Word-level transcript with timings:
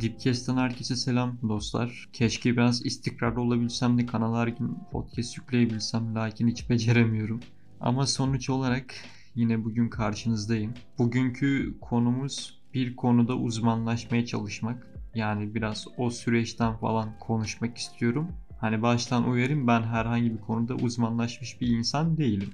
Dipkest'ten 0.00 0.56
herkese 0.56 0.96
selam 0.96 1.38
dostlar. 1.48 2.08
Keşke 2.12 2.52
biraz 2.52 2.86
istikrarlı 2.86 3.40
olabilsem 3.40 3.98
de 3.98 4.06
kanala 4.06 4.40
her 4.40 4.48
gün 4.48 4.78
podcast 4.92 5.36
yükleyebilsem 5.36 6.14
lakin 6.14 6.48
hiç 6.48 6.70
beceremiyorum. 6.70 7.40
Ama 7.80 8.06
sonuç 8.06 8.50
olarak 8.50 8.94
yine 9.34 9.64
bugün 9.64 9.88
karşınızdayım. 9.88 10.74
Bugünkü 10.98 11.74
konumuz 11.80 12.60
bir 12.74 12.96
konuda 12.96 13.36
uzmanlaşmaya 13.36 14.26
çalışmak. 14.26 14.86
Yani 15.14 15.54
biraz 15.54 15.86
o 15.96 16.10
süreçten 16.10 16.76
falan 16.76 17.18
konuşmak 17.18 17.78
istiyorum. 17.78 18.28
Hani 18.58 18.82
baştan 18.82 19.30
uyarayım 19.30 19.66
ben 19.66 19.82
herhangi 19.82 20.32
bir 20.34 20.40
konuda 20.40 20.74
uzmanlaşmış 20.74 21.60
bir 21.60 21.66
insan 21.66 22.16
değilim. 22.16 22.50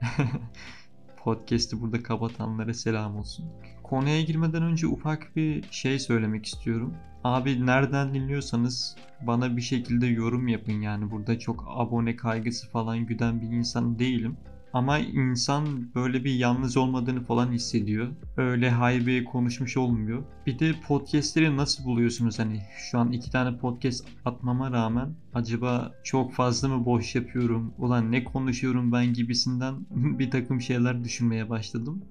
Podcast'i 1.28 1.80
burada 1.80 2.02
kapatanlara 2.02 2.74
selam 2.74 3.16
olsun. 3.16 3.46
Konuya 3.82 4.22
girmeden 4.22 4.62
önce 4.62 4.86
ufak 4.86 5.36
bir 5.36 5.64
şey 5.70 5.98
söylemek 5.98 6.46
istiyorum. 6.46 6.94
Abi 7.24 7.66
nereden 7.66 8.14
dinliyorsanız 8.14 8.96
bana 9.20 9.56
bir 9.56 9.62
şekilde 9.62 10.06
yorum 10.06 10.48
yapın 10.48 10.72
yani 10.72 11.10
burada 11.10 11.38
çok 11.38 11.64
abone 11.68 12.16
kaygısı 12.16 12.70
falan 12.70 13.06
güden 13.06 13.40
bir 13.40 13.56
insan 13.56 13.98
değilim. 13.98 14.36
Ama 14.72 14.98
insan 14.98 15.94
böyle 15.94 16.24
bir 16.24 16.34
yalnız 16.34 16.76
olmadığını 16.76 17.24
falan 17.24 17.52
hissediyor. 17.52 18.08
Öyle 18.36 18.70
haybeye 18.70 19.24
konuşmuş 19.24 19.76
olmuyor. 19.76 20.22
Bir 20.46 20.58
de 20.58 20.72
podcastleri 20.88 21.56
nasıl 21.56 21.84
buluyorsunuz? 21.84 22.38
Hani 22.38 22.60
şu 22.90 22.98
an 22.98 23.12
iki 23.12 23.30
tane 23.30 23.58
podcast 23.58 24.06
atmama 24.24 24.70
rağmen 24.70 25.14
acaba 25.34 25.92
çok 26.04 26.32
fazla 26.32 26.68
mı 26.68 26.84
boş 26.84 27.14
yapıyorum? 27.14 27.74
Ulan 27.78 28.12
ne 28.12 28.24
konuşuyorum 28.24 28.92
ben 28.92 29.12
gibisinden 29.12 29.74
bir 29.90 30.30
takım 30.30 30.60
şeyler 30.60 31.04
düşünmeye 31.04 31.50
başladım. 31.50 32.02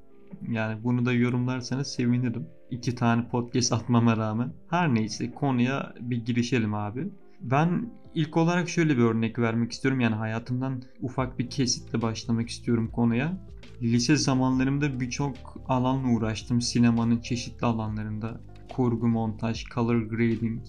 Yani 0.49 0.83
bunu 0.83 1.05
da 1.05 1.13
yorumlarsanız 1.13 1.87
sevinirim. 1.87 2.47
İki 2.71 2.95
tane 2.95 3.27
podcast 3.27 3.73
atmama 3.73 4.17
rağmen. 4.17 4.53
Her 4.69 4.93
neyse 4.95 5.31
konuya 5.31 5.93
bir 5.99 6.25
girişelim 6.25 6.73
abi. 6.73 7.07
Ben 7.41 7.89
ilk 8.17 8.37
olarak 8.37 8.69
şöyle 8.69 8.97
bir 8.97 9.03
örnek 9.03 9.39
vermek 9.39 9.71
istiyorum. 9.71 9.99
Yani 9.99 10.15
hayatımdan 10.15 10.81
ufak 11.01 11.39
bir 11.39 11.49
kesitle 11.49 12.01
başlamak 12.01 12.49
istiyorum 12.49 12.91
konuya. 12.91 13.37
Lise 13.81 14.15
zamanlarımda 14.15 14.99
birçok 14.99 15.35
alanla 15.67 16.07
uğraştım. 16.07 16.61
Sinemanın 16.61 17.21
çeşitli 17.21 17.65
alanlarında. 17.65 18.41
Kurgu, 18.69 19.07
montaj, 19.07 19.65
color 19.73 20.01
grading, 20.01 20.61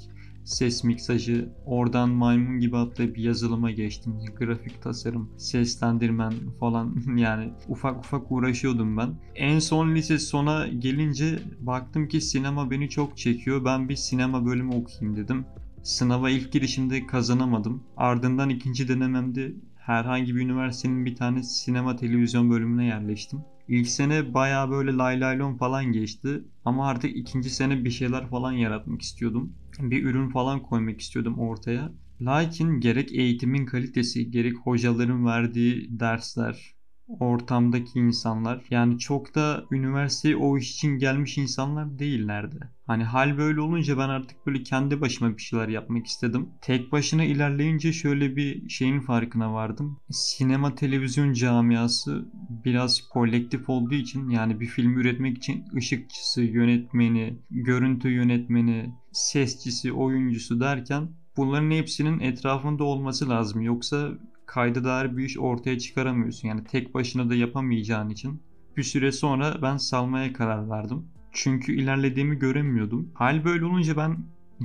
ses 0.44 0.84
miksajı, 0.84 1.48
oradan 1.66 2.10
maymun 2.10 2.60
gibi 2.60 2.76
atlayıp 2.76 3.18
yazılıma 3.18 3.70
geçtim. 3.70 4.14
Grafik 4.38 4.82
tasarım, 4.82 5.30
seslendirmen 5.36 6.32
falan 6.60 6.96
yani 7.16 7.52
ufak 7.68 7.98
ufak 7.98 8.32
uğraşıyordum 8.32 8.96
ben. 8.96 9.14
En 9.34 9.58
son 9.58 9.94
lise 9.94 10.18
sona 10.18 10.66
gelince 10.66 11.38
baktım 11.60 12.08
ki 12.08 12.20
sinema 12.20 12.70
beni 12.70 12.88
çok 12.88 13.16
çekiyor. 13.16 13.64
Ben 13.64 13.88
bir 13.88 13.96
sinema 13.96 14.46
bölümü 14.46 14.74
okuyayım 14.74 15.16
dedim. 15.16 15.46
Sınava 15.88 16.30
ilk 16.30 16.52
girişimde 16.52 17.06
kazanamadım. 17.06 17.82
Ardından 17.96 18.48
ikinci 18.48 18.88
denememde 18.88 19.52
herhangi 19.76 20.36
bir 20.36 20.40
üniversitenin 20.40 21.04
bir 21.04 21.16
tane 21.16 21.42
sinema 21.42 21.96
televizyon 21.96 22.50
bölümüne 22.50 22.86
yerleştim. 22.86 23.40
İlk 23.68 23.88
sene 23.88 24.34
baya 24.34 24.70
böyle 24.70 24.92
lay 24.92 25.20
laylon 25.20 25.56
falan 25.56 25.84
geçti. 25.84 26.44
Ama 26.64 26.88
artık 26.88 27.16
ikinci 27.16 27.50
sene 27.50 27.84
bir 27.84 27.90
şeyler 27.90 28.28
falan 28.28 28.52
yaratmak 28.52 29.02
istiyordum. 29.02 29.52
Bir 29.78 30.04
ürün 30.04 30.28
falan 30.28 30.62
koymak 30.62 31.00
istiyordum 31.00 31.38
ortaya. 31.38 31.92
Lakin 32.20 32.80
gerek 32.80 33.12
eğitimin 33.12 33.66
kalitesi, 33.66 34.30
gerek 34.30 34.56
hocaların 34.56 35.26
verdiği 35.26 36.00
dersler, 36.00 36.74
ortamdaki 37.08 37.98
insanlar 37.98 38.64
yani 38.70 38.98
çok 38.98 39.34
da 39.34 39.64
üniversiteye 39.70 40.36
o 40.36 40.58
iş 40.58 40.74
için 40.74 40.98
gelmiş 40.98 41.38
insanlar 41.38 41.98
değillerdi. 41.98 42.70
Hani 42.86 43.04
hal 43.04 43.38
böyle 43.38 43.60
olunca 43.60 43.98
ben 43.98 44.08
artık 44.08 44.46
böyle 44.46 44.62
kendi 44.62 45.00
başıma 45.00 45.36
bir 45.36 45.42
şeyler 45.42 45.68
yapmak 45.68 46.06
istedim. 46.06 46.48
Tek 46.60 46.92
başına 46.92 47.24
ilerleyince 47.24 47.92
şöyle 47.92 48.36
bir 48.36 48.68
şeyin 48.68 49.00
farkına 49.00 49.54
vardım. 49.54 50.00
Sinema 50.10 50.74
televizyon 50.74 51.32
camiası 51.32 52.28
biraz 52.64 53.00
kolektif 53.00 53.68
olduğu 53.68 53.94
için 53.94 54.28
yani 54.28 54.60
bir 54.60 54.66
film 54.66 54.98
üretmek 54.98 55.36
için 55.36 55.64
ışıkçısı, 55.76 56.42
yönetmeni, 56.42 57.38
görüntü 57.50 58.08
yönetmeni, 58.08 58.94
sesçisi, 59.12 59.92
oyuncusu 59.92 60.60
derken 60.60 61.08
bunların 61.36 61.70
hepsinin 61.70 62.20
etrafında 62.20 62.84
olması 62.84 63.28
lazım. 63.28 63.62
Yoksa 63.62 64.10
kayda 64.48 64.84
dair 64.84 65.16
bir 65.16 65.24
iş 65.24 65.38
ortaya 65.38 65.78
çıkaramıyorsun. 65.78 66.48
Yani 66.48 66.64
tek 66.64 66.94
başına 66.94 67.30
da 67.30 67.34
yapamayacağın 67.34 68.10
için 68.10 68.42
bir 68.76 68.82
süre 68.82 69.12
sonra 69.12 69.62
ben 69.62 69.76
salmaya 69.76 70.32
karar 70.32 70.70
verdim. 70.70 71.04
Çünkü 71.32 71.72
ilerlediğimi 71.72 72.38
göremiyordum. 72.38 73.10
Hal 73.14 73.44
böyle 73.44 73.64
olunca 73.64 73.96
ben 73.96 74.18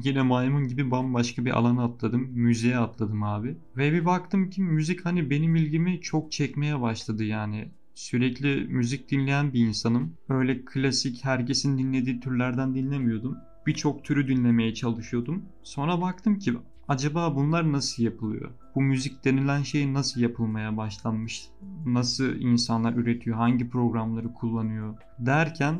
yine 0.03 0.21
maymun 0.21 0.67
gibi 0.67 0.91
bambaşka 0.91 1.45
bir 1.45 1.51
alana 1.51 1.83
atladım. 1.83 2.21
Müziğe 2.31 2.77
atladım 2.77 3.23
abi. 3.23 3.57
Ve 3.77 3.91
bir 3.93 4.05
baktım 4.05 4.49
ki 4.49 4.61
müzik 4.61 5.05
hani 5.05 5.29
benim 5.29 5.55
ilgimi 5.55 6.01
çok 6.01 6.31
çekmeye 6.31 6.81
başladı 6.81 7.23
yani. 7.23 7.71
Sürekli 7.95 8.65
müzik 8.69 9.11
dinleyen 9.11 9.53
bir 9.53 9.59
insanım. 9.59 10.13
Öyle 10.29 10.65
klasik 10.65 11.25
herkesin 11.25 11.77
dinlediği 11.77 12.19
türlerden 12.19 12.75
dinlemiyordum. 12.75 13.37
Birçok 13.67 14.03
türü 14.05 14.27
dinlemeye 14.27 14.73
çalışıyordum. 14.73 15.45
Sonra 15.63 16.01
baktım 16.01 16.39
ki 16.39 16.53
acaba 16.87 17.35
bunlar 17.35 17.71
nasıl 17.71 18.03
yapılıyor? 18.03 18.51
Bu 18.75 18.81
müzik 18.81 19.25
denilen 19.25 19.63
şey 19.63 19.93
nasıl 19.93 20.21
yapılmaya 20.21 20.77
başlanmış? 20.77 21.45
Nasıl 21.85 22.35
insanlar 22.35 22.93
üretiyor? 22.93 23.37
Hangi 23.37 23.69
programları 23.69 24.33
kullanıyor? 24.33 24.95
Derken 25.19 25.75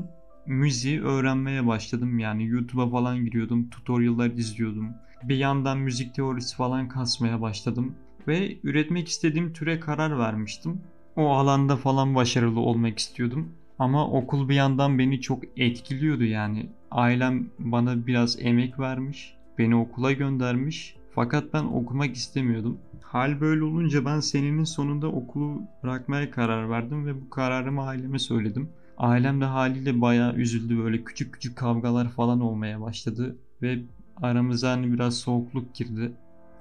müziği 0.46 1.02
öğrenmeye 1.02 1.68
başladım. 1.68 2.19
Yani 2.19 2.47
YouTube'a 2.47 2.90
falan 2.90 3.25
giriyordum, 3.25 3.69
tutorial'lar 3.69 4.31
izliyordum. 4.31 4.90
Bir 5.24 5.38
yandan 5.38 5.78
müzik 5.78 6.16
teorisi 6.16 6.56
falan 6.56 6.88
kasmaya 6.88 7.41
başladım 7.41 7.96
ve 8.28 8.58
üretmek 8.64 9.08
istediğim 9.08 9.53
türe 9.53 9.80
karar 9.80 10.20
vermiştim. 10.20 10.81
O 11.16 11.30
alanda 11.30 11.75
falan 11.75 12.16
başarılı 12.16 12.59
olmak 12.59 13.00
istiyordum. 13.00 13.50
Ama 13.80 14.08
okul 14.08 14.50
bir 14.50 14.56
yandan 14.56 15.00
beni 15.00 15.22
çok 15.22 15.44
etkiliyordu 15.58 16.24
yani. 16.24 16.70
Ailem 16.91 17.50
bana 17.59 18.08
biraz 18.08 18.40
emek 18.40 18.80
vermiş, 18.80 19.35
beni 19.58 19.75
okula 19.75 20.12
göndermiş. 20.12 20.96
Fakat 21.16 21.53
ben 21.53 21.64
okumak 21.64 22.16
istemiyordum. 22.16 22.78
Hal 23.02 23.41
böyle 23.41 23.64
olunca 23.64 24.06
ben 24.06 24.19
senenin 24.19 24.64
sonunda 24.64 25.08
okulu 25.08 25.62
bırakmaya 25.84 26.31
karar 26.31 26.69
verdim 26.69 27.06
ve 27.06 27.22
bu 27.22 27.30
kararımı 27.30 27.81
aileme 27.81 28.19
söyledim. 28.19 28.69
Ailem 28.97 29.41
de 29.41 29.46
haliyle 29.46 30.02
bayağı 30.02 30.36
üzüldü 30.36 30.78
böyle 30.78 31.03
küçük 31.03 31.34
küçük 31.34 31.58
kavgalar 31.58 32.09
falan 32.09 32.41
olmaya 32.41 32.81
başladı 32.81 33.38
ve 33.62 33.80
aramıza 34.22 34.72
hani 34.72 34.94
biraz 34.94 35.18
soğukluk 35.18 35.75
girdi. 35.75 36.12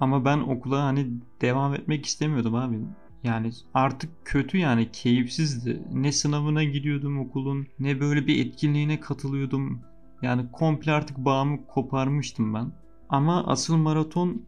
Ama 0.00 0.24
ben 0.24 0.38
okula 0.38 0.84
hani 0.84 1.06
devam 1.40 1.74
etmek 1.74 2.06
istemiyordum 2.06 2.54
abi. 2.54 2.78
Yani 3.24 3.50
artık 3.74 4.10
kötü 4.24 4.58
yani 4.58 4.92
keyifsizdi. 4.92 5.82
Ne 5.92 6.12
sınavına 6.12 6.64
gidiyordum 6.64 7.18
okulun 7.18 7.66
ne 7.78 8.00
böyle 8.00 8.26
bir 8.26 8.46
etkinliğine 8.46 9.00
katılıyordum. 9.00 9.80
Yani 10.22 10.42
komple 10.52 10.92
artık 10.92 11.18
bağımı 11.18 11.66
koparmıştım 11.66 12.54
ben. 12.54 12.72
Ama 13.12 13.44
asıl 13.46 13.76
maraton 13.76 14.42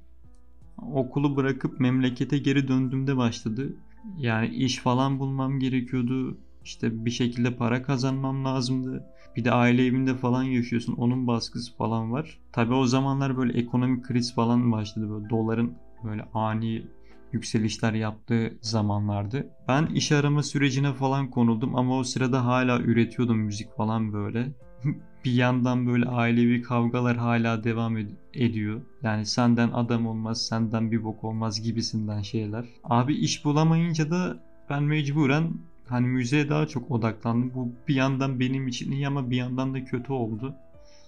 okulu 0.92 1.36
bırakıp 1.36 1.80
memlekete 1.80 2.38
geri 2.38 2.69
döndüğümde 2.69 3.16
başladı. 3.16 3.76
Yani 4.16 4.48
iş 4.48 4.78
falan 4.78 5.19
bulmam 5.19 5.58
gerekiyordu. 5.58 6.38
İşte 6.64 7.04
bir 7.04 7.10
şekilde 7.10 7.56
para 7.56 7.82
kazanmam 7.82 8.44
lazımdı. 8.44 9.04
Bir 9.36 9.44
de 9.44 9.52
aile 9.52 9.86
evinde 9.86 10.16
falan 10.16 10.42
yaşıyorsun. 10.42 10.92
Onun 10.92 11.26
baskısı 11.26 11.76
falan 11.76 12.12
var. 12.12 12.38
Tabi 12.52 12.75
o 12.75 12.86
zamanlar 12.86 13.36
böyle 13.36 13.58
ekonomik 13.58 14.04
kriz 14.04 14.34
falan 14.34 14.72
başladı. 14.72 15.10
Böyle 15.10 15.31
doların 15.31 15.75
böyle 16.04 16.25
ani 16.34 16.86
yükselişler 17.32 17.92
yaptığı 17.92 18.58
zamanlardı. 18.60 19.50
Ben 19.69 19.86
iş 19.86 20.12
arama 20.12 20.42
sürecine 20.42 20.92
falan 20.92 21.31
konuldum 21.31 21.76
ama 21.76 21.98
o 21.98 22.04
sırada 22.04 22.44
hala 22.44 22.81
üretiyordum 22.81 23.38
müzik 23.38 23.76
falan 23.76 24.12
böyle. 24.12 24.52
bir 25.25 25.33
yandan 25.33 25.87
böyle 25.87 26.07
ailevi 26.07 26.62
kavgalar 26.62 27.17
hala 27.17 27.65
devam 27.65 27.99
ed- 27.99 28.15
ediyor. 28.35 28.81
Yani 29.03 29.26
senden 29.26 29.71
adam 29.71 30.06
olmaz, 30.06 30.47
senden 30.47 30.91
bir 30.91 31.05
bok 31.05 31.25
olmaz 31.25 31.62
gibisinden 31.62 32.23
şeyler. 32.23 32.65
Abi 32.85 33.15
iş 33.15 33.44
bulamayınca 33.44 34.11
da 34.11 34.37
ben 34.71 34.82
mecburen 34.82 35.50
hani 35.88 36.06
müziğe 36.06 36.49
daha 36.49 36.67
çok 36.67 36.91
odaklandım. 36.91 37.53
Bu 37.55 37.73
bir 37.88 37.94
yandan 37.94 38.41
benim 38.41 38.69
için 38.69 38.93
iyi 38.93 39.06
ama 39.06 39.31
bir 39.31 39.37
yandan 39.37 39.75
da 39.75 39.85
kötü 39.85 40.12
oldu. 40.12 40.55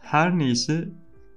Her 0.01 0.39
neyse 0.39 0.89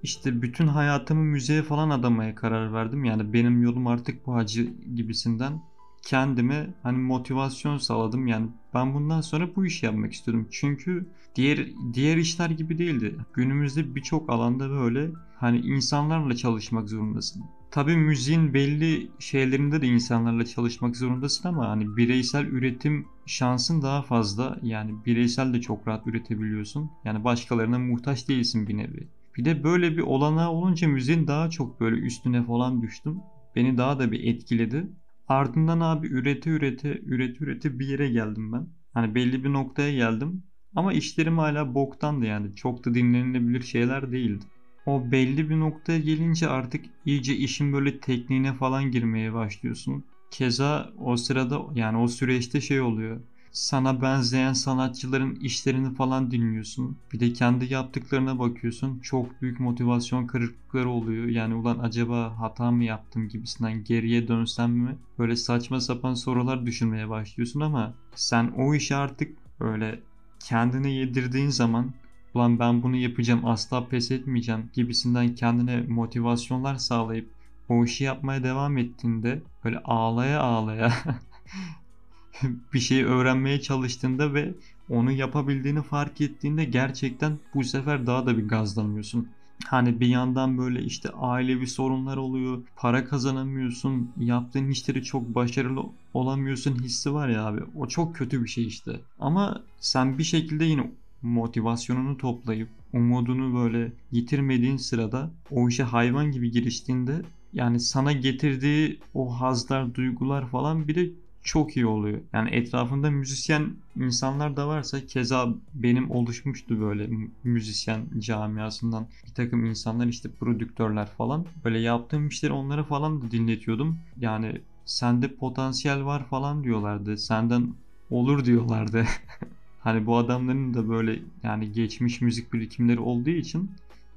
işte 0.04 0.42
bütün 0.42 0.68
hayatımı 0.68 1.24
müziğe 1.24 1.64
falan 1.64 1.90
adamaya 1.90 2.36
karar 2.36 2.74
verdim. 2.74 3.06
Yani 3.06 3.34
benim 3.34 3.64
yolum 3.64 3.88
artık 3.88 4.28
bu 4.28 4.36
hacı 4.36 4.64
gibisinden 4.96 5.62
kendime 6.06 6.74
hani 6.84 6.98
motivasyon 6.98 7.78
sağladım. 7.78 8.28
Yani 8.28 8.48
ben 8.74 8.94
bundan 8.94 9.22
sonra 9.22 9.56
bu 9.56 9.66
işi 9.66 9.86
yapmak 9.86 10.14
istiyordum. 10.14 10.48
Çünkü 10.52 11.10
diğer 11.36 11.68
diğer 11.94 12.18
işler 12.18 12.50
gibi 12.50 12.78
değildi. 12.78 13.18
Günümüzde 13.34 13.96
birçok 13.96 14.30
alanda 14.30 14.70
böyle 14.70 15.12
hani 15.36 15.60
insanlarla 15.60 16.36
çalışmak 16.36 16.90
zorundasın. 16.90 17.44
Tabii 17.72 17.98
müziğin 17.98 18.54
belli 18.54 19.12
şeylerinde 19.20 19.82
de 19.82 19.88
insanlarla 19.88 20.46
çalışmak 20.46 20.98
zorundasın 20.98 21.50
ama 21.50 21.70
hani 21.70 21.98
bireysel 21.98 22.46
üretim 22.46 23.06
şansın 23.26 23.82
daha 23.82 24.02
fazla. 24.02 24.60
Yani 24.62 25.06
bireysel 25.06 25.54
de 25.54 25.62
çok 25.62 25.88
rahat 25.88 26.08
üretebiliyorsun. 26.08 26.92
Yani 27.06 27.24
başkalarına 27.24 27.80
muhtaç 27.80 28.30
değilsin 28.30 28.68
bir 28.68 28.78
nevi. 28.78 29.08
Bir 29.38 29.46
de 29.46 29.64
böyle 29.64 29.98
bir 29.98 30.02
olanağı 30.02 30.50
olunca 30.50 30.88
müziğin 30.88 31.28
daha 31.28 31.50
çok 31.50 31.80
böyle 31.80 31.96
üstüne 31.96 32.44
falan 32.44 32.82
düştüm. 32.82 33.20
Beni 33.56 33.78
daha 33.78 34.00
da 34.00 34.12
bir 34.12 34.24
etkiledi. 34.24 34.88
Ardından 35.30 35.80
abi 35.80 36.08
ürete 36.08 36.50
ürete 36.50 37.02
ürete 37.06 37.46
ürete 37.46 37.80
bir 37.80 37.88
yere 37.88 38.10
geldim 38.10 38.54
ben. 38.54 38.68
Hani 38.94 39.16
belli 39.16 39.44
bir 39.44 39.54
noktaya 39.54 39.92
geldim. 39.92 40.44
Ama 40.76 40.94
işlerim 40.94 41.38
hala 41.38 41.76
boktandı 41.76 42.26
yani. 42.26 42.56
Çok 42.56 42.86
da 42.86 42.94
dinlenilebilir 42.94 43.62
şeyler 43.62 44.12
değildi. 44.12 44.46
O 44.86 45.12
belli 45.12 45.50
bir 45.50 45.60
noktaya 45.60 46.00
gelince 46.00 46.48
artık 46.48 46.86
iyice 47.06 47.36
işin 47.36 47.74
böyle 47.74 48.00
tekniğine 48.00 48.54
falan 48.54 48.92
girmeye 48.92 49.34
başlıyorsun. 49.34 50.06
Keza 50.32 50.94
o 50.98 51.18
sırada 51.18 51.62
yani 51.76 51.98
o 51.98 52.08
süreçte 52.08 52.62
şey 52.62 52.82
oluyor 52.82 53.22
sana 53.52 54.02
benzeyen 54.02 54.54
sanatçıların 54.54 55.36
işlerini 55.36 55.96
falan 55.96 56.32
dinliyorsun. 56.32 56.98
Bir 57.14 57.20
de 57.20 57.34
kendi 57.34 57.74
yaptıklarına 57.74 58.40
bakıyorsun. 58.40 59.00
Çok 59.00 59.42
büyük 59.42 59.60
motivasyon 59.60 60.28
kırıklıkları 60.28 60.90
oluyor. 60.90 61.26
Yani 61.28 61.56
ulan 61.56 61.80
acaba 61.80 62.40
hata 62.40 62.72
mı 62.72 62.84
yaptım 62.84 63.28
gibisinden 63.30 63.84
geriye 63.84 64.28
dönsem 64.28 64.72
mi? 64.72 64.98
Böyle 65.20 65.36
saçma 65.36 65.82
sapan 65.82 66.14
sorular 66.14 66.66
düşünmeye 66.66 67.10
başlıyorsun 67.10 67.60
ama 67.60 67.94
sen 68.16 68.48
o 68.58 68.76
işi 68.76 68.96
artık 68.96 69.38
böyle 69.60 70.04
kendine 70.40 70.92
yedirdiğin 70.92 71.50
zaman 71.50 71.94
ulan 72.34 72.60
ben 72.60 72.84
bunu 72.84 72.96
yapacağım 72.96 73.46
asla 73.46 73.88
pes 73.88 74.12
etmeyeceğim 74.12 74.70
gibisinden 74.74 75.36
kendine 75.36 75.82
motivasyonlar 75.82 76.76
sağlayıp 76.76 77.34
o 77.70 77.86
işi 77.86 78.04
yapmaya 78.04 78.44
devam 78.44 78.78
ettiğinde 78.78 79.44
böyle 79.64 79.80
ağlaya 79.80 80.42
ağlaya 80.42 80.94
bir 82.74 82.80
şey 82.80 83.04
öğrenmeye 83.04 83.62
çalıştığında 83.62 84.34
ve 84.34 84.56
onu 84.90 85.12
yapabildiğini 85.12 85.82
fark 85.82 86.22
ettiğinde 86.22 86.66
gerçekten 86.66 87.40
bu 87.54 87.64
sefer 87.64 88.08
daha 88.08 88.26
da 88.26 88.38
bir 88.38 88.48
gazlanıyorsun. 88.48 89.28
Hani 89.66 90.00
bir 90.00 90.08
yandan 90.08 90.58
böyle 90.58 90.84
işte 90.84 91.10
ailevi 91.10 91.68
sorunlar 91.68 92.18
oluyor, 92.18 92.64
para 92.76 93.06
kazanamıyorsun, 93.06 94.14
yaptığın 94.18 94.70
işleri 94.70 95.04
çok 95.04 95.36
başarılı 95.36 95.84
olamıyorsun 96.14 96.76
hissi 96.76 97.14
var 97.14 97.30
ya 97.30 97.46
abi. 97.46 97.62
O 97.76 97.88
çok 97.88 98.16
kötü 98.16 98.44
bir 98.44 98.48
şey 98.50 98.68
işte. 98.68 99.02
Ama 99.20 99.64
sen 99.80 100.18
bir 100.18 100.24
şekilde 100.24 100.66
yine 100.66 100.92
motivasyonunu 101.22 102.18
toplayıp 102.18 102.70
umudunu 102.94 103.56
böyle 103.56 103.94
yitirmediğin 104.12 104.78
sırada 104.78 105.32
o 105.50 105.70
işe 105.70 105.84
hayvan 105.84 106.32
gibi 106.32 106.52
giriştiğinde 106.52 107.22
yani 107.54 107.80
sana 107.80 108.12
getirdiği 108.12 109.00
o 109.14 109.42
hazlar, 109.42 109.96
duygular 109.96 110.50
falan 110.50 110.88
bir 110.88 110.96
de 110.96 111.10
çok 111.50 111.78
iyi 111.78 111.86
oluyor. 111.86 112.22
Yani 112.34 112.50
etrafında 112.50 113.12
müzisyen 113.12 113.70
insanlar 113.96 114.58
da 114.58 114.68
varsa 114.68 115.06
keza 115.06 115.54
benim 115.74 116.12
oluşmuştu 116.12 116.82
böyle 116.82 117.10
müzisyen 117.44 118.06
camiasından 118.20 119.08
bir 119.28 119.34
takım 119.34 119.66
insanlar 119.66 120.08
işte 120.08 120.30
prodüktörler 120.40 121.08
falan. 121.08 121.46
Böyle 121.66 121.80
yaptığım 121.80 122.28
işleri 122.28 122.54
onlara 122.54 122.84
falan 122.84 123.22
da 123.22 123.32
dinletiyordum. 123.32 123.98
Yani 124.18 124.62
sende 124.86 125.36
potansiyel 125.36 126.06
var 126.06 126.28
falan 126.30 126.64
diyorlardı. 126.64 127.18
Senden 127.18 127.74
olur 128.10 128.46
diyorlardı. 128.46 129.06
hani 129.80 130.06
bu 130.06 130.18
adamların 130.18 130.74
da 130.74 130.90
böyle 130.90 131.20
yani 131.44 131.72
geçmiş 131.72 132.22
müzik 132.22 132.54
birikimleri 132.54 133.00
olduğu 133.00 133.30
için 133.30 133.72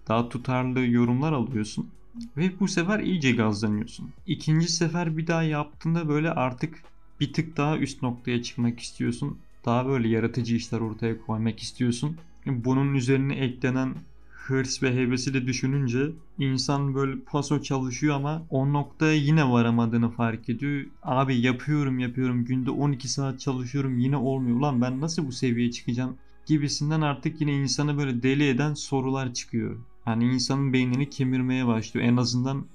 daha 0.09 0.29
tutarlı 0.29 0.87
yorumlar 0.87 1.33
alıyorsun. 1.33 1.91
Ve 2.37 2.61
bu 2.61 2.69
sefer 2.69 3.01
iyice 3.01 3.33
gazlanıyorsun. 3.33 4.11
İkinci 4.27 4.69
sefer 4.69 5.17
bir 5.17 5.27
daha 5.27 5.43
yaptığında 5.43 6.09
böyle 6.09 6.31
artık 6.31 6.92
bir 7.23 7.33
tık 7.33 7.57
daha 7.57 7.79
üst 7.79 8.03
noktaya 8.03 8.43
çıkmak 8.43 8.81
istiyorsun. 8.81 9.39
Daha 9.65 9.87
böyle 9.87 10.09
yaratıcı 10.09 10.57
işler 10.57 10.81
ortaya 10.81 11.21
koymak 11.27 11.61
istiyorsun. 11.61 12.17
Bunun 12.47 12.95
üzerine 12.95 13.35
eklenen 13.35 13.95
hırs 14.31 14.83
ve 14.83 14.95
hevesi 14.95 15.35
de 15.35 15.47
düşününce 15.47 16.11
insan 16.39 16.95
böyle 16.95 17.21
paso 17.21 17.63
çalışıyor 17.63 18.17
ama 18.17 18.43
o 18.51 18.73
noktaya 18.73 19.15
yine 19.15 19.51
varamadığını 19.51 20.11
fark 20.11 20.49
ediyor. 20.49 20.85
Abi 21.03 21.41
yapıyorum 21.41 21.99
yapıyorum 21.99 22.45
günde 22.45 22.71
12 22.71 23.09
saat 23.09 23.41
çalışıyorum 23.41 23.99
yine 23.99 24.17
olmuyor. 24.17 24.57
Ulan 24.57 24.81
ben 24.81 25.01
nasıl 25.01 25.27
bu 25.27 25.33
seviyeye 25.33 25.71
çıkacağım 25.71 26.17
gibisinden 26.47 27.01
artık 27.01 27.41
yine 27.41 27.53
insanı 27.53 27.99
böyle 27.99 28.23
deli 28.23 28.49
eden 28.49 28.75
sorular 28.75 29.35
çıkıyor. 29.35 29.77
Yani 30.07 30.25
insanın 30.25 30.73
beynini 30.73 31.11
kemirmeye 31.11 31.67
başlıyor. 31.67 32.07
En 32.07 32.17
azından 32.17 32.67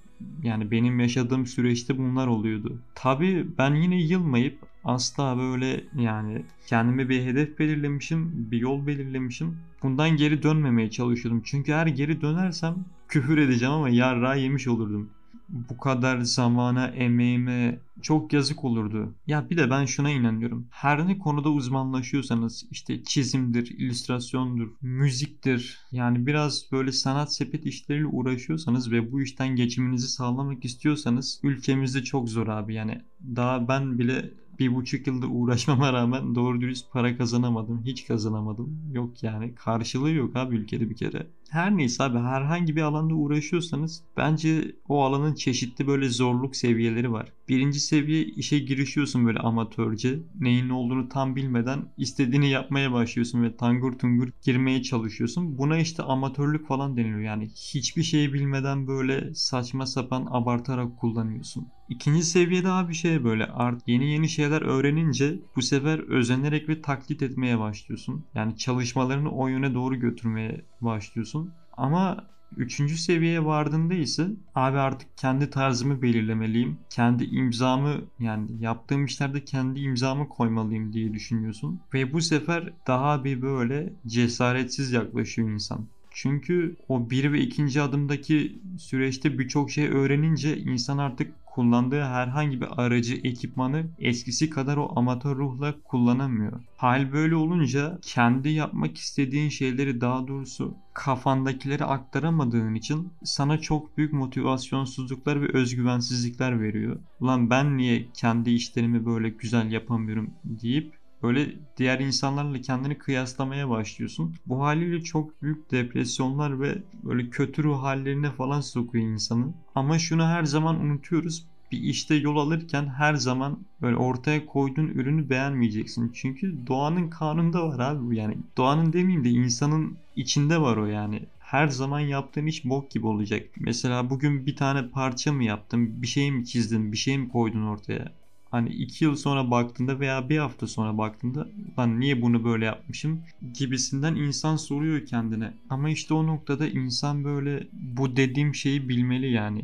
yani 0.44 0.72
benim 0.72 1.00
yaşadığım 1.00 1.46
süreçte 1.46 1.98
bunlar 1.98 2.28
oluyordu. 2.28 2.80
Tabii 2.96 3.48
ben 3.58 3.76
yine 3.76 4.02
yılmayıp 4.02 4.60
asla 4.84 5.38
böyle 5.38 5.84
yani 5.96 6.46
kendime 6.68 7.10
bir 7.10 7.22
hedef 7.22 7.60
belirlemişim, 7.60 8.52
bir 8.52 8.58
yol 8.58 8.88
belirlemişim. 8.88 9.58
Bundan 9.84 10.10
geri 10.10 10.44
dönmemeye 10.44 10.90
çalışıyordum. 10.90 11.42
Çünkü 11.46 11.72
eğer 11.72 11.88
geri 11.88 12.22
dönersem 12.22 12.76
küfür 13.08 13.38
edeceğim 13.38 13.74
ama 13.74 13.90
yarra 13.90 14.36
yemiş 14.36 14.68
olurdum 14.68 15.10
bu 15.50 15.78
kadar 15.78 16.20
zamana, 16.22 16.88
emeğime 16.88 17.80
çok 18.02 18.34
yazık 18.34 18.66
olurdu. 18.66 19.14
Ya 19.28 19.50
bir 19.50 19.58
de 19.58 19.70
ben 19.70 19.86
şuna 19.86 20.10
inanıyorum. 20.10 20.68
Her 20.70 21.08
ne 21.08 21.18
konuda 21.18 21.50
uzmanlaşıyorsanız 21.50 22.66
işte 22.72 23.04
çizimdir, 23.04 23.68
illüstrasyondur, 23.68 24.70
müziktir. 24.82 25.80
Yani 25.92 26.28
biraz 26.28 26.66
böyle 26.72 26.92
sanat 26.92 27.34
sepet 27.34 27.66
işleriyle 27.66 28.08
uğraşıyorsanız 28.08 28.92
ve 28.92 29.12
bu 29.12 29.22
işten 29.22 29.56
geçiminizi 29.56 30.08
sağlamak 30.08 30.66
istiyorsanız 30.66 31.40
ülkemizde 31.44 32.04
çok 32.04 32.30
zor 32.30 32.48
abi. 32.48 32.74
Yani 32.74 33.02
daha 33.36 33.68
ben 33.68 34.00
bile 34.00 34.32
bir 34.60 34.76
buçuk 34.76 35.08
yılda 35.08 35.28
uğraşmama 35.28 35.94
rağmen 35.94 36.36
doğru 36.36 36.62
dürüst 36.62 36.92
para 36.92 37.18
kazanamadım. 37.18 37.82
Hiç 37.86 38.08
kazanamadım. 38.08 38.80
Yok 38.94 39.24
yani 39.24 39.56
karşılığı 39.56 40.12
yok 40.12 40.36
abi 40.36 40.56
ülkede 40.56 40.90
bir 40.90 40.96
kere. 40.96 41.28
Her 41.50 41.78
neyse 41.78 42.04
abi 42.04 42.18
herhangi 42.18 42.76
bir 42.76 42.82
alanda 42.82 43.14
uğraşıyorsanız 43.14 44.04
bence 44.18 44.76
o 44.88 45.04
alanın 45.04 45.34
çeşitli 45.36 45.88
böyle 45.88 46.10
zorluk 46.10 46.56
seviyeleri 46.56 47.12
var. 47.12 47.34
Birinci 47.50 47.80
seviye 47.80 48.24
işe 48.26 48.60
girişiyorsun 48.60 49.26
böyle 49.26 49.40
amatörce. 49.40 50.20
Neyin 50.40 50.70
ne 50.70 50.74
olduğunu 50.74 51.10
tam 51.10 51.36
bilmeden 51.36 51.80
istediğini 51.98 52.50
yapmaya 52.50 52.94
başlıyorsun 52.94 53.44
ve 53.44 53.56
tangur 53.58 53.94
tungur 53.94 54.30
girmeye 54.42 54.82
çalışıyorsun. 54.84 55.58
Buna 55.58 55.78
işte 55.78 56.04
amatörlük 56.04 56.68
falan 56.68 56.98
deniliyor. 56.98 57.20
Yani 57.20 57.50
hiçbir 57.74 58.04
şey 58.04 58.34
bilmeden 58.34 58.88
böyle 58.88 59.34
saçma 59.36 59.86
sapan 59.86 60.28
abartarak 60.32 60.98
kullanıyorsun. 60.98 61.68
İkinci 61.90 62.24
seviyede 62.24 62.70
abi 62.70 62.94
şey 62.94 63.24
böyle 63.24 63.46
art 63.46 63.82
yeni 63.88 64.12
yeni 64.12 64.30
şeyler 64.30 64.62
öğrenince 64.62 65.40
bu 65.56 65.62
sefer 65.62 66.00
özenerek 66.00 66.70
ve 66.70 66.82
taklit 66.82 67.22
etmeye 67.22 67.60
başlıyorsun. 67.60 68.26
Yani 68.34 68.58
çalışmalarını 68.58 69.32
o 69.32 69.48
yöne 69.48 69.74
doğru 69.74 69.96
götürmeye 69.96 70.66
başlıyorsun. 70.82 71.37
Ama 71.78 72.28
Üçüncü 72.58 72.98
seviyeye 72.98 73.46
vardığında 73.46 73.94
ise 73.94 74.28
abi 74.56 74.78
artık 74.78 75.18
kendi 75.18 75.50
tarzımı 75.50 76.02
belirlemeliyim. 76.02 76.78
Kendi 76.90 77.24
imzamı 77.24 78.02
yani 78.20 78.52
yaptığım 78.60 79.06
işlerde 79.06 79.46
kendi 79.46 79.80
imzamı 79.80 80.30
koymalıyım 80.30 80.94
diye 80.94 81.14
düşünüyorsun. 81.14 81.80
Ve 81.94 82.14
bu 82.14 82.22
sefer 82.22 82.74
daha 82.88 83.24
bir 83.24 83.42
böyle 83.42 83.94
cesaretsiz 84.08 84.92
yaklaşıyor 84.92 85.50
insan. 85.50 85.86
Çünkü 86.12 86.76
o 86.90 87.10
bir 87.10 87.32
ve 87.32 87.40
ikinci 87.40 87.82
adımdaki 87.82 88.62
süreçte 88.78 89.40
birçok 89.40 89.72
şey 89.72 89.88
öğrenince 89.88 90.58
insan 90.58 90.98
artık 90.98 91.34
kullandığı 91.58 92.04
herhangi 92.04 92.62
bir 92.62 92.68
aracı, 92.78 93.16
ekipmanı 93.24 93.86
eskisi 94.00 94.50
kadar 94.50 94.78
o 94.78 94.94
amatör 94.96 95.36
ruhla 95.36 95.76
kullanamıyor. 95.84 96.62
Hal 96.78 97.14
böyle 97.14 97.36
olunca 97.36 98.00
kendi 98.02 98.50
yapmak 98.50 98.98
istediğin 98.98 99.50
şeyleri 99.50 100.02
daha 100.02 100.28
doğrusu 100.28 100.74
kafandakileri 100.94 101.86
aktaramadığın 101.86 102.76
için 102.76 103.14
sana 103.24 103.58
çok 103.58 103.98
büyük 103.98 104.14
motivasyonsuzluklar 104.14 105.42
ve 105.42 105.48
özgüvensizlikler 105.54 106.62
veriyor. 106.62 107.00
Ulan 107.20 107.50
ben 107.50 107.78
niye 107.78 108.06
kendi 108.14 108.50
işlerimi 108.52 109.06
böyle 109.06 109.30
güzel 109.30 109.72
yapamıyorum 109.72 110.30
deyip 110.44 110.97
böyle 111.24 111.60
diğer 111.78 112.00
insanlarla 112.00 112.62
kendini 112.62 112.98
kıyaslamaya 112.98 113.70
başlıyorsun. 113.70 114.36
Bu 114.46 114.62
haliyle 114.64 115.02
çok 115.04 115.42
büyük 115.42 115.72
depresyonlar 115.72 116.62
ve 116.62 116.84
böyle 116.94 117.30
kötü 117.30 117.64
ruh 117.64 117.84
hallerine 117.84 118.32
falan 118.32 118.62
sokuyor 118.62 119.06
insanı. 119.06 119.54
Ama 119.76 120.00
şunu 120.00 120.24
her 120.26 120.44
zaman 120.44 120.80
unutuyoruz 120.80 121.48
bir 121.72 121.80
işte 121.80 122.16
yol 122.16 122.38
alırken 122.38 122.88
her 122.88 123.14
zaman 123.16 123.68
böyle 123.82 123.96
ortaya 123.98 124.46
koyduğun 124.46 124.88
ürünü 124.88 125.30
beğenmeyeceksin. 125.30 126.12
Çünkü 126.12 126.68
doğanın 126.68 127.10
kanunda 127.10 127.68
var 127.68 127.80
abi 127.80 128.06
bu 128.06 128.14
yani. 128.14 128.38
Doğanın 128.58 128.94
demeyeyim 128.94 129.26
de 129.26 129.30
insanın 129.30 130.04
içinde 130.16 130.62
var 130.62 130.78
o 130.78 130.86
yani. 130.86 131.30
Her 131.40 131.68
zaman 131.68 132.00
yaptığın 132.00 132.46
iş 132.46 132.66
bok 132.66 132.92
gibi 132.92 133.08
olacak. 133.08 133.50
Mesela 133.58 134.10
bugün 134.10 134.46
bir 134.46 134.56
tane 134.56 134.90
parça 134.90 135.34
mı 135.34 135.44
yaptın, 135.44 136.02
bir 136.02 136.08
şey 136.08 136.32
mi 136.32 136.46
çizdin, 136.46 136.92
bir 136.92 136.98
şey 136.98 137.18
mi 137.18 137.30
koydun 137.30 137.64
ortaya? 137.64 138.17
Hani 138.52 138.70
iki 138.70 139.06
yıl 139.06 139.16
sonra 139.16 139.52
baktığında 139.52 140.00
veya 140.00 140.30
bir 140.30 140.38
hafta 140.38 140.68
sonra 140.68 140.98
baktığında 140.98 141.48
ben 141.78 142.00
niye 142.00 142.22
bunu 142.22 142.44
böyle 142.44 142.66
yapmışım 142.66 143.22
gibisinden 143.54 144.16
insan 144.16 144.56
soruyor 144.56 145.06
kendine. 145.06 145.54
Ama 145.70 145.90
işte 145.90 146.14
o 146.14 146.28
noktada 146.28 146.68
insan 146.68 147.24
böyle 147.24 147.68
bu 147.74 148.16
dediğim 148.16 148.56
şeyi 148.56 148.90
bilmeli 148.90 149.32
yani. 149.32 149.62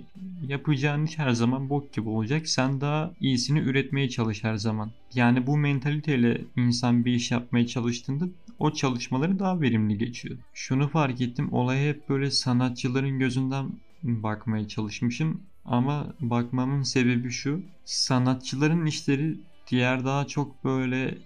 Yapacağın 0.47 1.05
iş 1.05 1.17
her 1.17 1.29
zaman 1.31 1.69
bok 1.69 1.93
gibi 1.93 2.09
olacak. 2.09 2.47
Sen 2.47 2.81
daha 2.81 3.11
iyisini 3.19 3.59
üretmeye 3.59 4.09
çalış 4.09 4.43
her 4.43 4.55
zaman. 4.55 4.91
Yani 5.13 5.47
bu 5.47 5.57
mentaliteyle 5.57 6.41
insan 6.55 7.05
bir 7.05 7.13
iş 7.13 7.31
yapmaya 7.31 7.67
çalıştığında 7.67 8.25
o 8.59 8.73
çalışmaları 8.73 9.39
daha 9.39 9.61
verimli 9.61 9.97
geçiyor. 9.97 10.37
Şunu 10.53 10.87
fark 10.87 11.21
ettim 11.21 11.53
olaya 11.53 11.89
hep 11.89 12.09
böyle 12.09 12.31
sanatçıların 12.31 13.19
gözünden 13.19 13.71
bakmaya 14.03 14.67
çalışmışım 14.67 15.41
ama 15.65 16.13
bakmamın 16.20 16.84
sebebi 16.84 17.32
şu. 17.32 17.62
Sanatçıların 17.86 18.86
işleri 18.86 19.38
diğer 19.67 20.05
daha 20.05 20.27
çok 20.27 20.63
böyle 20.63 21.17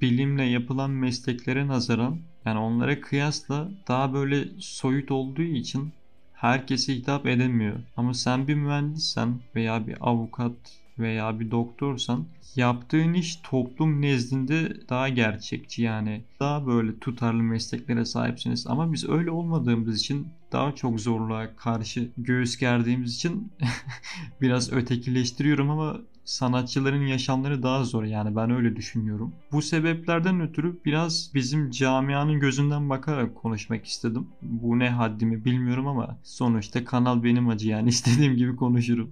bilimle 0.00 0.44
yapılan 0.44 0.90
mesleklere 0.90 1.66
nazaran 1.68 2.18
yani 2.44 2.58
onlara 2.58 3.00
kıyasla 3.00 3.68
daha 3.88 4.14
böyle 4.14 4.48
soyut 4.58 5.10
olduğu 5.10 5.42
için 5.42 5.92
herkese 6.32 6.94
hitap 6.94 7.26
edemiyor. 7.26 7.76
Ama 7.96 8.14
sen 8.14 8.48
bir 8.48 8.54
mühendissen 8.54 9.40
veya 9.54 9.86
bir 9.86 9.96
avukat 10.00 10.52
veya 10.98 11.40
bir 11.40 11.50
doktorsan 11.50 12.26
yaptığın 12.56 13.14
iş 13.14 13.36
toplum 13.36 14.02
nezdinde 14.02 14.88
daha 14.88 15.08
gerçekçi 15.08 15.82
yani 15.82 16.24
daha 16.40 16.66
böyle 16.66 16.98
tutarlı 16.98 17.42
mesleklere 17.42 18.04
sahipsiniz 18.04 18.66
ama 18.66 18.92
biz 18.92 19.08
öyle 19.08 19.30
olmadığımız 19.30 20.00
için 20.00 20.28
daha 20.52 20.74
çok 20.74 21.00
zorluğa 21.00 21.56
karşı 21.56 22.10
göğüs 22.16 22.56
gerdiğimiz 22.56 23.14
için 23.14 23.52
biraz 24.40 24.72
ötekileştiriyorum 24.72 25.70
ama 25.70 26.00
sanatçıların 26.24 27.06
yaşamları 27.06 27.62
daha 27.62 27.84
zor 27.84 28.04
yani 28.04 28.36
ben 28.36 28.50
öyle 28.50 28.76
düşünüyorum. 28.76 29.34
Bu 29.52 29.62
sebeplerden 29.62 30.40
ötürü 30.40 30.78
biraz 30.84 31.30
bizim 31.34 31.70
camianın 31.70 32.40
gözünden 32.40 32.90
bakarak 32.90 33.34
konuşmak 33.34 33.86
istedim. 33.86 34.26
Bu 34.42 34.78
ne 34.78 34.90
haddimi 34.90 35.44
bilmiyorum 35.44 35.86
ama 35.86 36.18
sonuçta 36.22 36.84
kanal 36.84 37.24
benim 37.24 37.48
acı 37.48 37.68
yani 37.68 37.88
istediğim 37.94 38.36
gibi 38.36 38.56
konuşurum. 38.56 39.10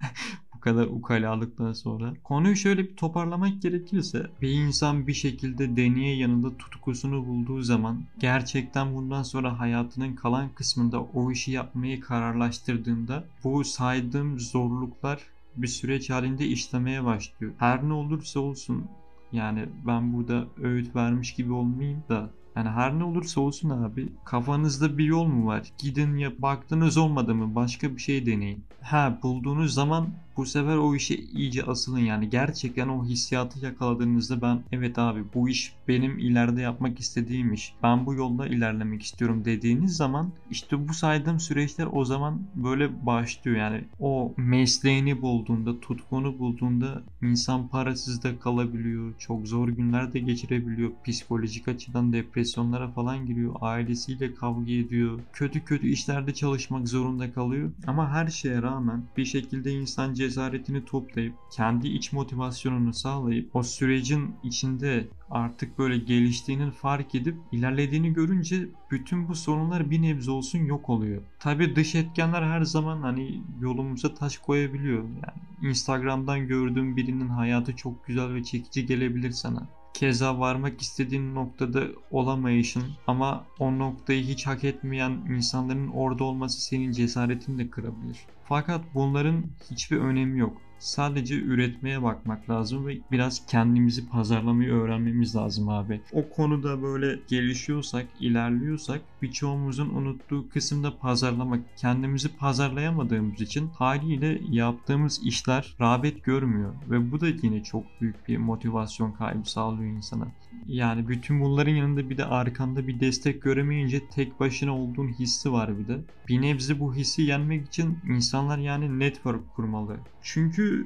Kadar 0.66 0.86
ukalalıktan 0.86 1.72
sonra. 1.72 2.14
Konuyu 2.24 2.56
şöyle 2.56 2.84
bir 2.84 2.96
toparlamak 2.96 3.62
gerekirse 3.62 4.26
bir 4.42 4.50
insan 4.50 5.06
bir 5.06 5.14
şekilde 5.14 5.76
deneye 5.76 6.16
yanında 6.16 6.56
tutkusunu 6.56 7.26
bulduğu 7.26 7.62
zaman 7.62 8.02
gerçekten 8.18 8.94
bundan 8.94 9.22
sonra 9.22 9.58
hayatının 9.58 10.14
kalan 10.14 10.48
kısmında 10.54 11.02
o 11.02 11.30
işi 11.30 11.52
yapmayı 11.52 12.00
kararlaştırdığında 12.00 13.24
bu 13.44 13.64
saydığım 13.64 14.40
zorluklar 14.40 15.20
bir 15.56 15.66
süreç 15.66 16.10
halinde 16.10 16.46
işlemeye 16.46 17.04
başlıyor. 17.04 17.52
Her 17.58 17.88
ne 17.88 17.92
olursa 17.92 18.40
olsun 18.40 18.84
yani 19.32 19.68
ben 19.86 20.12
burada 20.12 20.44
öğüt 20.62 20.96
vermiş 20.96 21.34
gibi 21.34 21.52
olmayayım 21.52 22.02
da 22.08 22.30
yani 22.56 22.68
her 22.68 22.98
ne 22.98 23.04
olursa 23.04 23.40
olsun 23.40 23.70
abi 23.70 24.08
kafanızda 24.24 24.98
bir 24.98 25.04
yol 25.04 25.24
mu 25.24 25.46
var? 25.46 25.62
Gidin 25.78 26.16
ya 26.16 26.32
baktınız 26.38 26.96
olmadı 26.96 27.34
mı 27.34 27.54
başka 27.54 27.94
bir 27.94 28.00
şey 28.00 28.26
deneyin. 28.26 28.64
Ha 28.80 29.18
bulduğunuz 29.22 29.74
zaman 29.74 30.08
bu 30.36 30.46
sefer 30.46 30.76
o 30.76 30.94
işe 30.94 31.14
iyice 31.14 31.62
asılın 31.62 31.98
yani. 31.98 32.30
Gerçekten 32.30 32.88
o 32.88 33.04
hissiyatı 33.04 33.64
yakaladığınızda 33.64 34.42
ben 34.42 34.62
evet 34.72 34.98
abi 34.98 35.24
bu 35.34 35.48
iş 35.48 35.76
benim 35.88 36.18
ileride 36.18 36.60
yapmak 36.60 37.00
istediğim 37.00 37.52
iş. 37.52 37.74
Ben 37.82 38.06
bu 38.06 38.14
yolda 38.14 38.46
ilerlemek 38.46 39.02
istiyorum. 39.02 39.44
dediğiniz 39.44 39.96
zaman 39.96 40.32
işte 40.50 40.88
bu 40.88 40.94
saydığım 40.94 41.40
süreçler 41.40 41.88
o 41.92 42.04
zaman 42.04 42.42
böyle 42.54 43.06
başlıyor. 43.06 43.56
Yani 43.56 43.84
o 44.00 44.34
mesleğini 44.36 45.22
bulduğunda 45.22 45.80
tutkunu 45.80 46.38
bulduğunda 46.38 47.02
insan 47.22 47.68
parasız 47.68 48.22
da 48.22 48.38
kalabiliyor 48.38 49.14
çok 49.18 49.48
zor 49.48 49.68
günler 49.68 50.12
de 50.12 50.18
geçirebiliyor. 50.18 50.90
Psikolojik 51.04 51.68
açıdan 51.68 52.12
depresyonlara 52.12 52.88
falan 52.88 53.26
giriyor 53.26 53.54
ailesiyle 53.60 54.34
kavga 54.34 54.72
ediyor. 54.72 55.20
Kötü 55.32 55.64
kötü 55.64 55.88
işlerde 55.88 56.34
çalışmak 56.34 56.88
zorunda 56.88 57.32
kalıyor. 57.32 57.72
Ama 57.86 58.10
her 58.10 58.26
şeye 58.26 58.62
rağmen 58.62 59.04
bir 59.16 59.24
şekilde 59.24 59.72
insan 59.72 60.14
cesaretini 60.26 60.84
toplayıp 60.84 61.34
kendi 61.52 61.88
iç 61.88 62.12
motivasyonunu 62.12 62.92
sağlayıp 62.94 63.56
o 63.56 63.62
sürecin 63.62 64.34
içinde 64.42 65.08
artık 65.30 65.78
böyle 65.78 65.98
geliştiğinin 65.98 66.70
fark 66.70 67.14
edip 67.14 67.36
ilerlediğini 67.52 68.12
görünce 68.12 68.68
bütün 68.90 69.28
bu 69.28 69.34
sorunlar 69.34 69.90
bir 69.90 70.02
nebze 70.02 70.30
olsun 70.30 70.58
yok 70.58 70.88
oluyor. 70.90 71.22
Tabi 71.38 71.76
dış 71.76 71.94
etkenler 71.94 72.42
her 72.42 72.62
zaman 72.62 73.02
hani 73.02 73.42
yolumuza 73.60 74.14
taş 74.14 74.38
koyabiliyor. 74.38 75.04
Yani 75.04 75.70
Instagram'dan 75.70 76.48
gördüğün 76.48 76.96
birinin 76.96 77.28
hayatı 77.28 77.76
çok 77.76 78.06
güzel 78.06 78.34
ve 78.34 78.44
çekici 78.44 78.86
gelebilir 78.86 79.30
sana. 79.30 79.68
Keza 79.94 80.38
varmak 80.38 80.80
istediğin 80.80 81.34
noktada 81.34 81.84
olamayışın 82.10 82.84
ama 83.06 83.44
o 83.58 83.78
noktayı 83.78 84.24
hiç 84.24 84.46
hak 84.46 84.64
etmeyen 84.64 85.10
insanların 85.10 85.88
orada 85.88 86.24
olması 86.24 86.60
senin 86.60 86.92
cesaretini 86.92 87.58
de 87.58 87.70
kırabilir. 87.70 88.16
Fakat 88.48 88.80
bunların 88.94 89.44
hiçbir 89.70 89.96
önemi 89.96 90.38
yok. 90.38 90.65
Sadece 90.78 91.34
üretmeye 91.34 92.02
bakmak 92.02 92.50
lazım 92.50 92.86
ve 92.86 92.98
biraz 93.12 93.46
kendimizi 93.46 94.08
pazarlamayı 94.08 94.72
öğrenmemiz 94.72 95.36
lazım 95.36 95.68
abi. 95.68 96.00
O 96.12 96.28
konuda 96.28 96.82
böyle 96.82 97.20
gelişiyorsak, 97.28 98.06
ilerliyorsak 98.20 99.00
birçoğumuzun 99.22 99.88
unuttuğu 99.88 100.48
kısımda 100.48 100.98
pazarlamak. 100.98 101.60
Kendimizi 101.76 102.36
pazarlayamadığımız 102.36 103.40
için 103.40 103.68
haliyle 103.68 104.40
yaptığımız 104.50 105.20
işler 105.24 105.76
rağbet 105.80 106.24
görmüyor 106.24 106.74
ve 106.90 107.12
bu 107.12 107.20
da 107.20 107.26
yine 107.42 107.62
çok 107.62 108.00
büyük 108.00 108.28
bir 108.28 108.36
motivasyon 108.36 109.12
kaybı 109.12 109.50
sağlıyor 109.50 109.90
insana. 109.90 110.28
Yani 110.66 111.08
bütün 111.08 111.40
bunların 111.40 111.72
yanında 111.72 112.10
bir 112.10 112.18
de 112.18 112.24
arkanda 112.24 112.86
bir 112.86 113.00
destek 113.00 113.42
göremeyince 113.42 114.08
tek 114.08 114.40
başına 114.40 114.78
olduğun 114.78 115.08
hissi 115.08 115.52
var 115.52 115.78
bir 115.78 115.88
de. 115.88 115.98
Bir 116.28 116.42
nebze 116.42 116.80
bu 116.80 116.94
hissi 116.94 117.22
yenmek 117.22 117.66
için 117.66 117.98
insanlar 118.08 118.58
yani 118.58 118.98
network 118.98 119.54
kurmalı. 119.54 119.96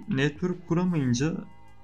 Network 0.09 0.69
kuramayınca 0.69 1.35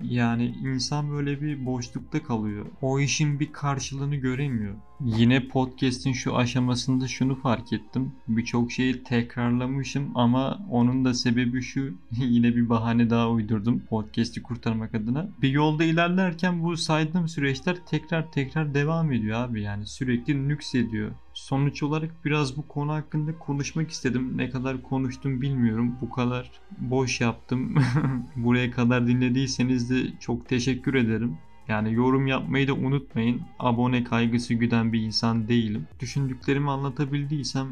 yani 0.01 0.47
insan 0.47 1.11
böyle 1.11 1.43
bir 1.43 1.67
boşlukta 1.67 2.23
kalıyor. 2.23 2.67
O 2.83 3.01
işin 3.01 3.41
bir 3.41 3.53
karşılığını 3.53 4.17
göremiyor. 4.17 4.75
Yine 5.01 5.49
podcast'in 5.49 6.13
şu 6.13 6.37
aşamasında 6.37 7.09
şunu 7.09 7.35
fark 7.35 7.73
ettim. 7.73 8.13
Birçok 8.29 8.73
şeyi 8.73 9.03
tekrarlamışım 9.03 10.13
ama 10.15 10.67
onun 10.71 11.05
da 11.05 11.15
sebebi 11.15 11.63
şu. 11.63 11.95
Yine 12.11 12.57
bir 12.57 12.69
bahane 12.69 13.11
daha 13.11 13.31
uydurdum 13.31 13.83
podcast'i 13.89 14.43
kurtarmak 14.43 14.95
adına. 14.95 15.29
Bir 15.43 15.51
yolda 15.51 15.85
ilerlerken 15.85 16.63
bu 16.63 16.77
saydığım 16.77 17.29
süreçler 17.29 17.77
tekrar 17.87 18.33
tekrar 18.33 18.75
devam 18.75 19.13
ediyor 19.13 19.41
abi. 19.41 19.63
Yani 19.63 19.87
sürekli 19.87 20.49
nüks 20.49 20.75
ediyor. 20.75 21.11
Sonuç 21.37 21.83
olarak 21.83 22.25
biraz 22.25 22.57
bu 22.57 22.69
konu 22.69 22.93
hakkında 22.93 23.39
konuşmak 23.39 23.91
istedim. 23.91 24.37
Ne 24.37 24.51
kadar 24.51 24.83
konuştum 24.83 25.41
bilmiyorum. 25.41 25.97
Bu 26.01 26.11
kadar 26.11 26.51
boş 26.79 27.21
yaptım. 27.21 27.75
Buraya 28.37 28.71
kadar 28.71 29.07
dinlediyseniz 29.07 29.91
de 29.91 30.19
çok 30.21 30.49
teşekkür 30.49 30.95
ederim. 30.95 31.39
Yani 31.69 31.95
yorum 31.95 32.27
yapmayı 32.27 32.69
da 32.69 32.75
unutmayın. 32.75 33.43
Abone 33.59 34.05
kaygısı 34.05 34.55
güden 34.55 34.93
bir 34.93 35.01
insan 35.01 35.49
değilim. 35.49 35.89
Düşündüklerimi 36.01 36.71
anlatabildiysem 36.71 37.69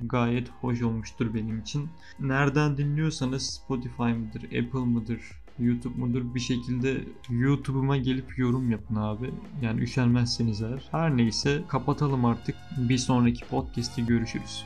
gayet 0.00 0.50
hoş 0.60 0.82
olmuştur 0.82 1.34
benim 1.34 1.58
için. 1.58 1.88
Nereden 2.20 2.76
dinliyorsanız 2.76 3.46
Spotify 3.46 4.02
mıdır, 4.02 4.44
Apple 4.44 4.84
mıdır, 4.84 5.20
YouTube 5.58 5.98
mudur 5.98 6.34
bir 6.34 6.40
şekilde 6.40 7.04
YouTube'uma 7.30 7.96
gelip 7.96 8.38
yorum 8.38 8.70
yapın 8.70 8.96
abi. 8.96 9.30
Yani 9.62 9.80
üşenmezseniz 9.80 10.62
eğer. 10.62 10.88
Her 10.90 11.16
neyse 11.16 11.62
kapatalım 11.68 12.24
artık. 12.24 12.56
Bir 12.78 12.98
sonraki 12.98 13.44
podcast'te 13.44 14.02
görüşürüz. 14.02 14.64